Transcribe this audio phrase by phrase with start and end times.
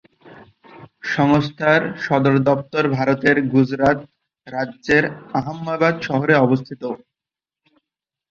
[1.07, 3.99] সংস্থার সদর দফতর ভারতের গুজরাত
[4.47, 5.03] রাজ্যের
[5.39, 6.83] আহমেদাবাদ শহরে অবস্থিত।